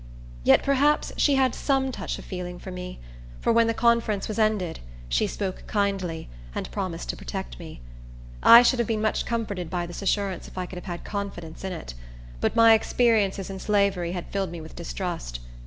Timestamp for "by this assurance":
9.69-10.47